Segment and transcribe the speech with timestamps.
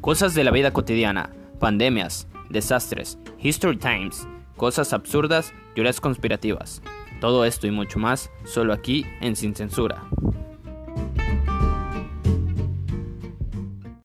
[0.00, 4.26] Cosas de la vida cotidiana, pandemias, desastres, history times,
[4.56, 6.80] cosas absurdas, teorías conspirativas.
[7.20, 10.02] Todo esto y mucho más, solo aquí en Sin Censura.